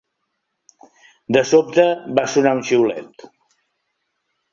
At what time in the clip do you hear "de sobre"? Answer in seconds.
1.37-1.85